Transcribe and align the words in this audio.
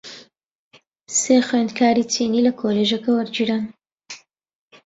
سێ 1.19 1.37
خوێندکاری 1.47 2.09
چینی 2.13 2.43
لە 2.47 2.51
کۆلیژەکە 2.59 3.09
وەرگیراون. 3.13 3.65